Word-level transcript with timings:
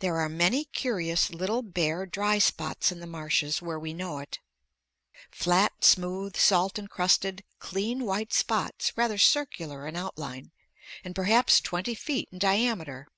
There 0.00 0.18
are 0.18 0.28
many 0.28 0.66
curious 0.66 1.30
little 1.30 1.62
bare 1.62 2.04
dry 2.04 2.36
spots 2.38 2.92
in 2.92 3.00
the 3.00 3.06
marshes 3.06 3.62
where 3.62 3.78
we 3.80 3.94
know 3.94 4.18
it. 4.18 4.38
Flat, 5.30 5.82
smooth, 5.82 6.36
salt 6.36 6.78
encrusted, 6.78 7.42
clean 7.58 8.04
white 8.04 8.34
spots 8.34 8.92
rather 8.98 9.16
circular 9.16 9.86
in 9.86 9.96
outline, 9.96 10.50
and 11.02 11.14
perhaps 11.14 11.58
twenty 11.62 11.94
feet 11.94 12.28
in 12.30 12.38
diameter. 12.38 13.08